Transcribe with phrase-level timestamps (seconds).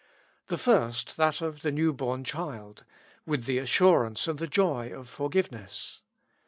[0.47, 2.85] The first, that of the new born child,
[3.27, 6.01] with the assurance and the joy of forgiveness.